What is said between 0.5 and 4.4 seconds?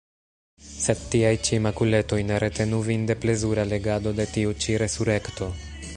Sed tiaj ĉi makuletoj ne retenu vin de plezura legado de